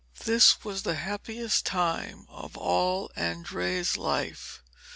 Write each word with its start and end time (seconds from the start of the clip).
This 0.25 0.63
was 0.65 0.81
the 0.81 0.95
happiest 0.95 1.63
time 1.67 2.25
of 2.27 2.57
all 2.57 3.11
Andrea's 3.15 3.97
life. 3.97 4.63